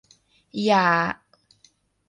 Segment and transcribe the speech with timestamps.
[0.63, 0.87] อย่า